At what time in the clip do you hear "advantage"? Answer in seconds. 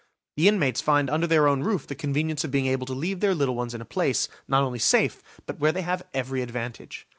6.41-7.05